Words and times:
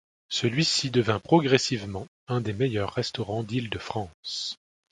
Celui-ci 0.29 0.89
devint 0.89 1.19
progressivement 1.19 2.07
un 2.27 2.41
des 2.41 2.53
meilleurs 2.53 2.91
restaurants 2.91 3.43
d'Île-de-France. 3.43 4.57